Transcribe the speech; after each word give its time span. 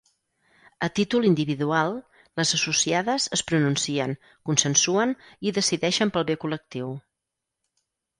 A 0.85 0.87
títol 0.99 1.25
individual, 1.31 1.91
les 2.41 2.53
associades 2.57 3.27
es 3.37 3.43
pronuncien, 3.51 4.15
consensuen 4.51 5.13
i 5.49 5.53
decideixen 5.59 6.13
pel 6.17 6.27
bé 6.31 6.37
col·lectiu. 6.45 6.89